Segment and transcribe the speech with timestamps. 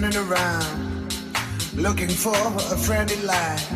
[0.00, 1.14] turning around,
[1.76, 3.69] looking for a friendly light.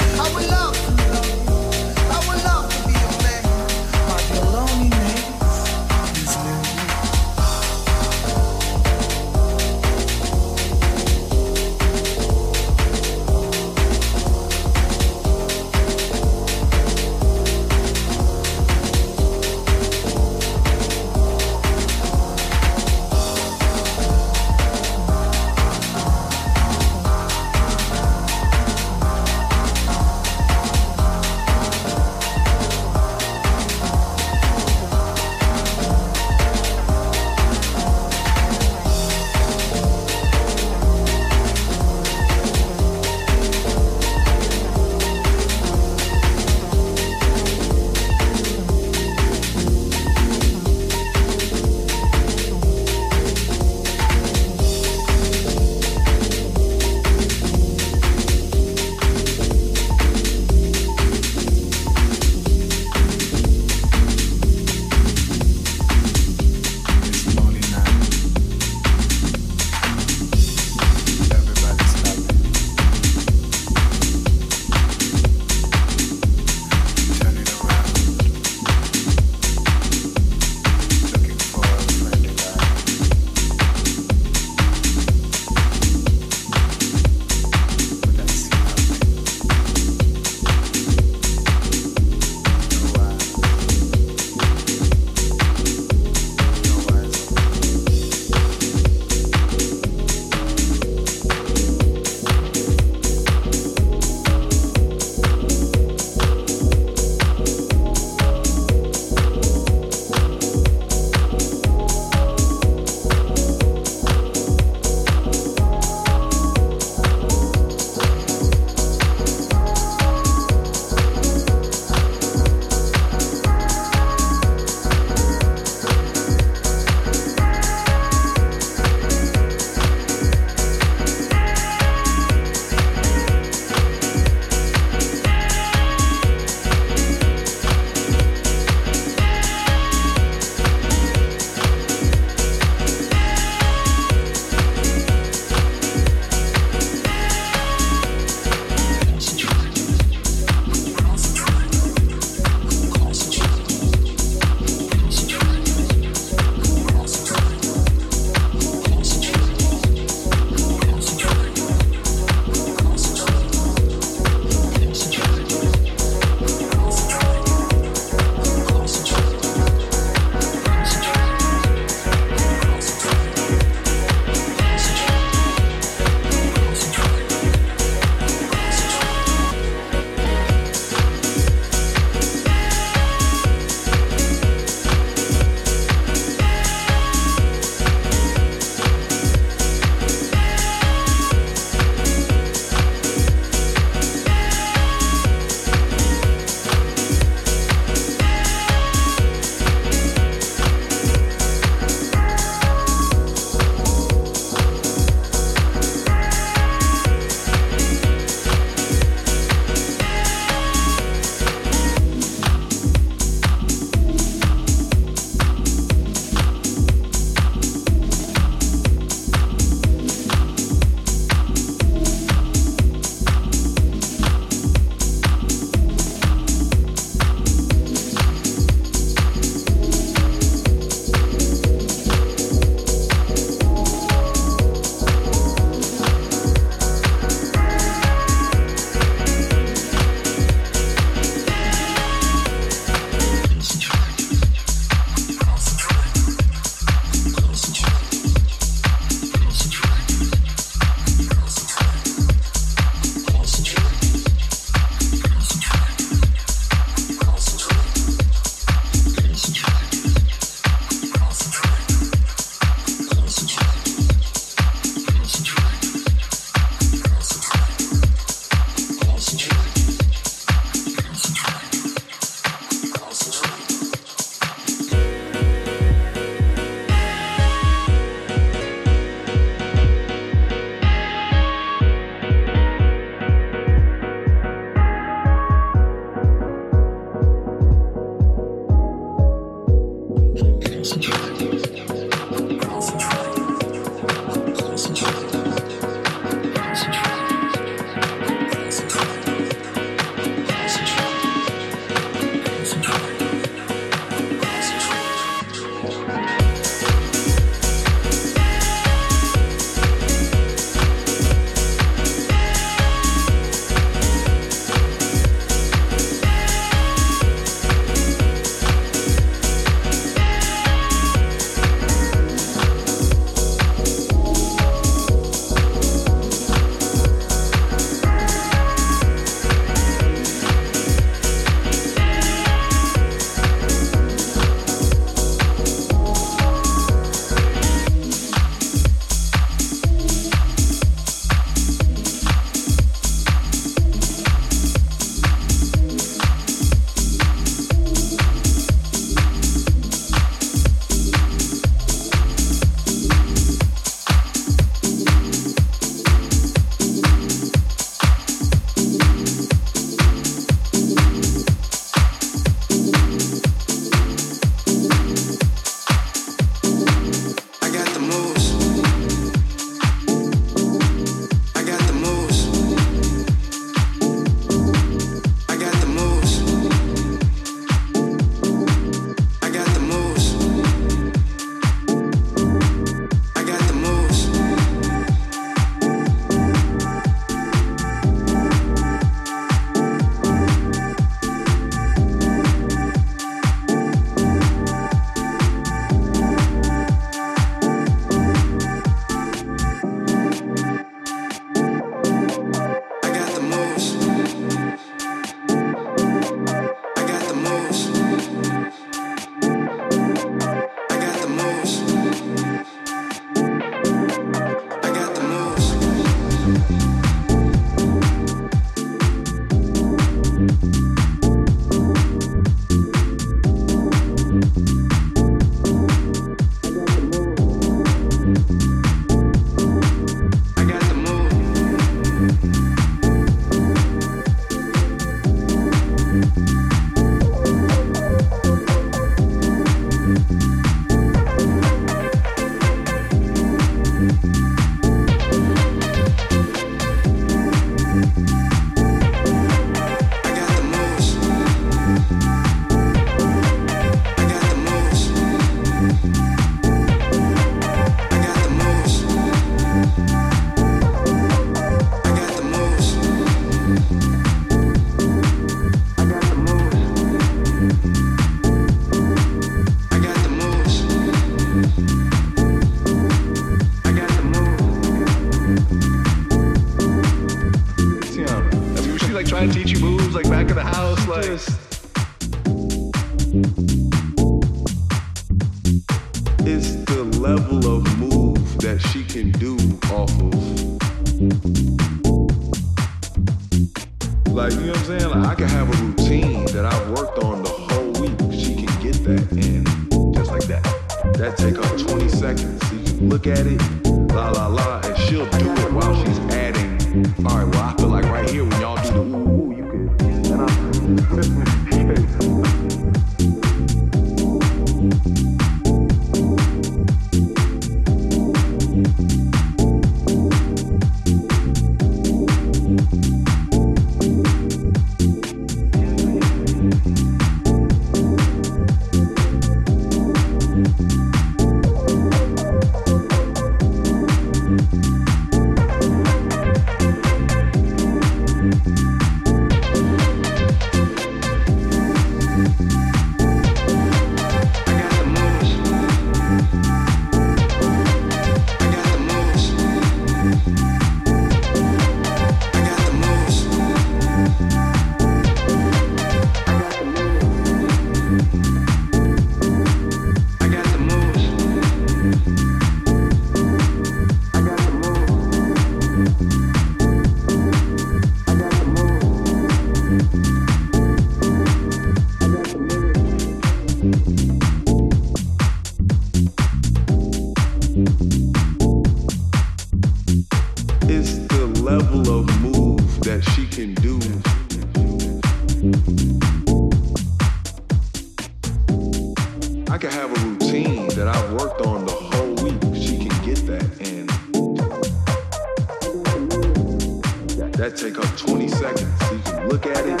[597.62, 598.98] That take up 20 seconds.
[599.06, 600.00] So you can look at it,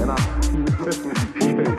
[0.00, 1.68] and I.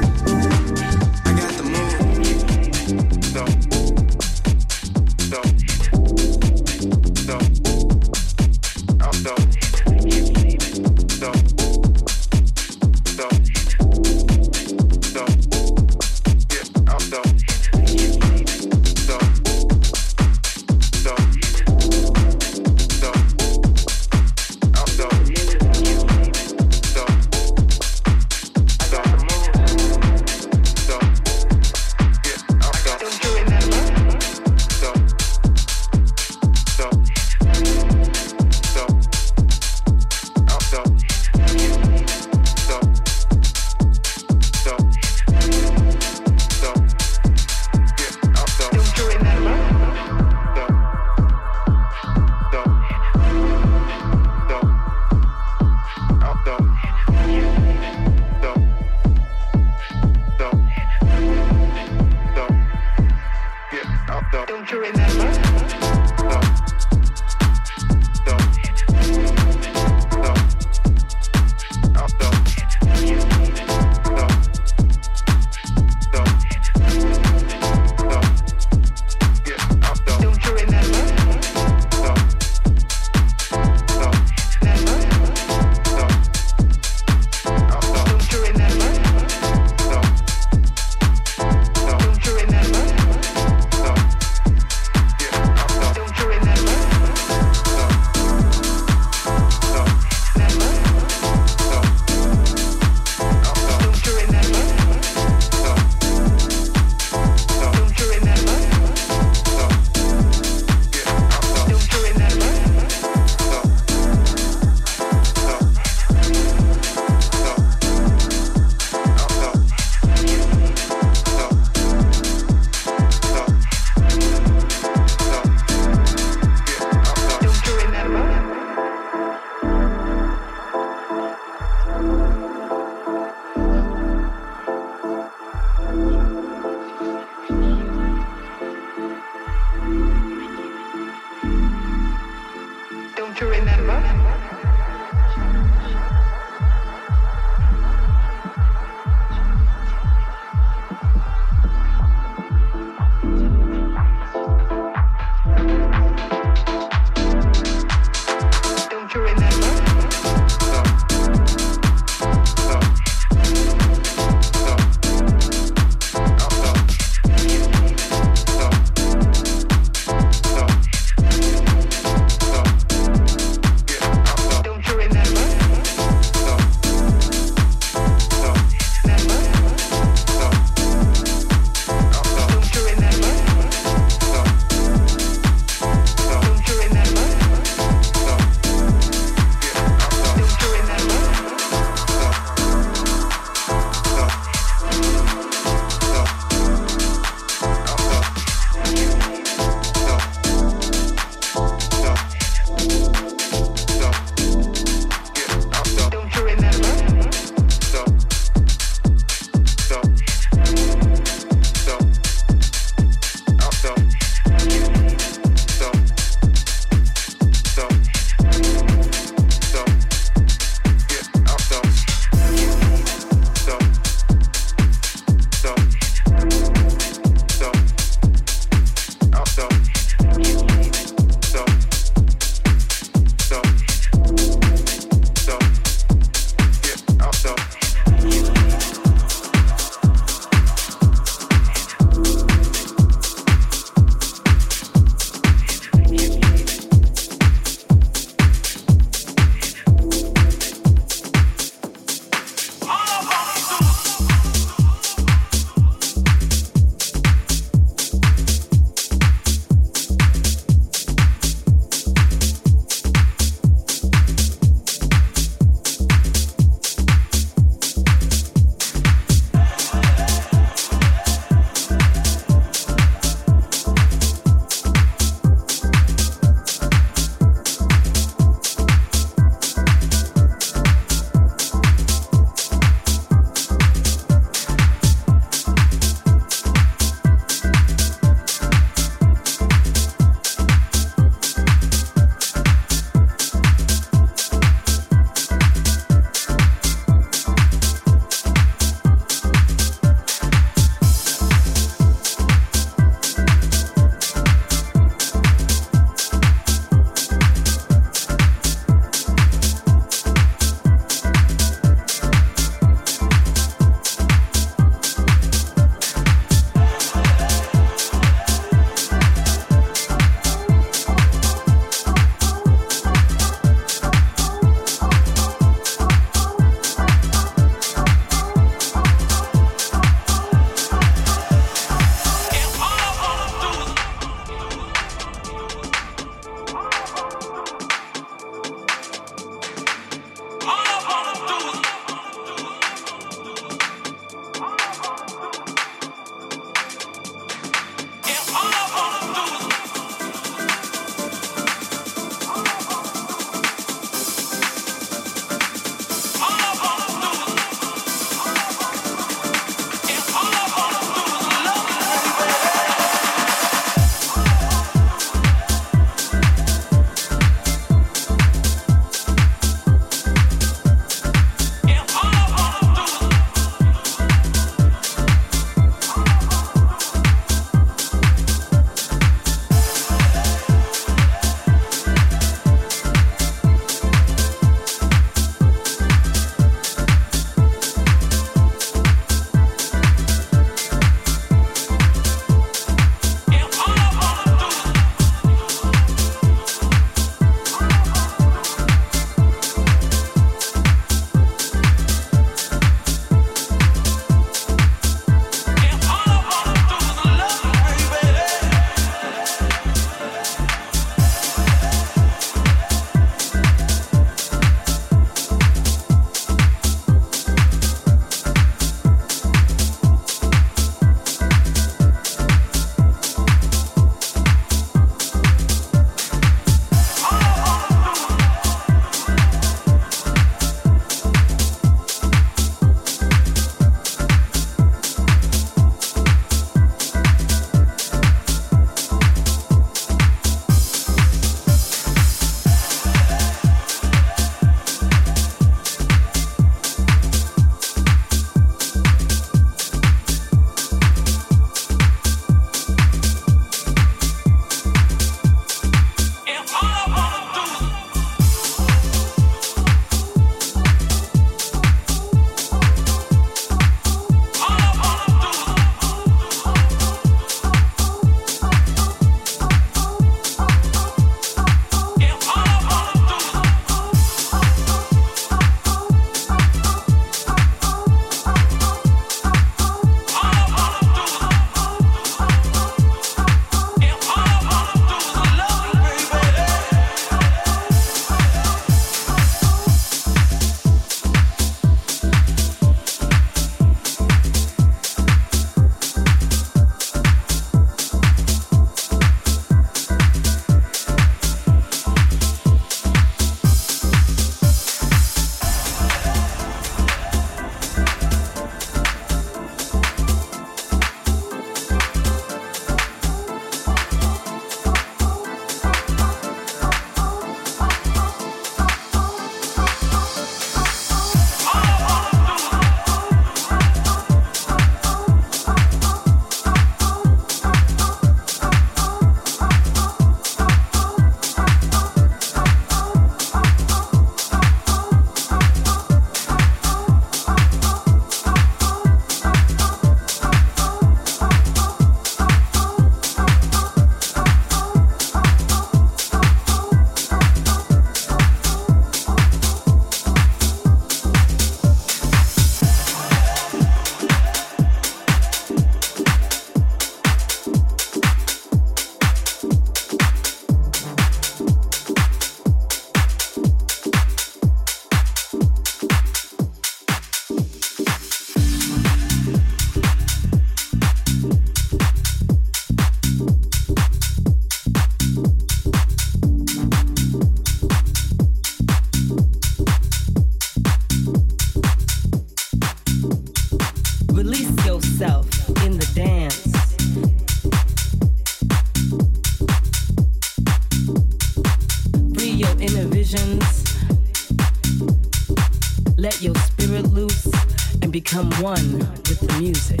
[598.34, 600.00] become one with the music.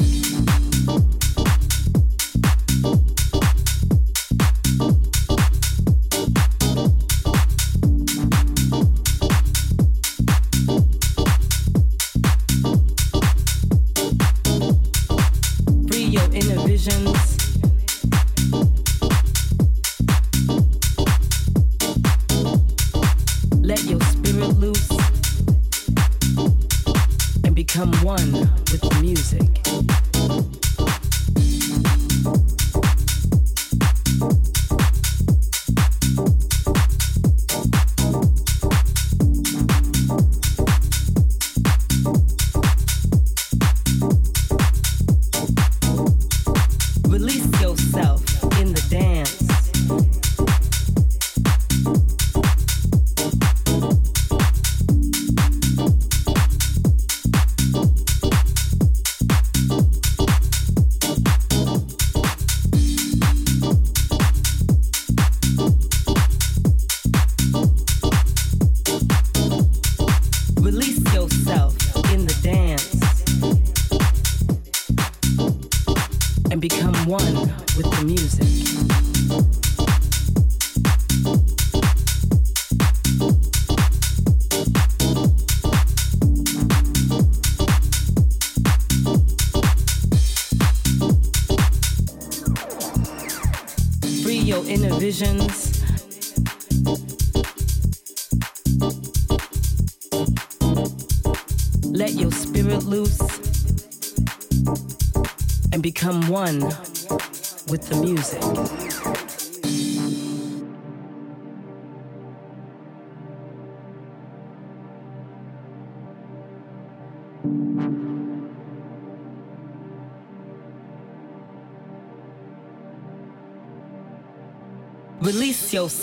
[23.62, 24.93] Let your spirit loose
[27.74, 28.30] become one
[28.70, 30.63] with the music.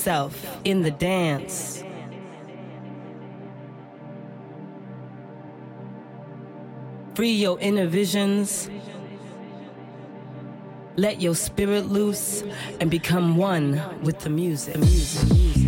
[0.01, 1.83] yourself in the dance.
[7.13, 8.67] Free your inner visions.
[10.95, 12.43] Let your spirit loose
[12.79, 14.73] and become one with the music.
[14.73, 15.60] The music.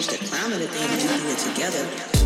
[0.00, 2.19] changed the climate of thing if together.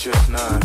[0.00, 0.59] just not.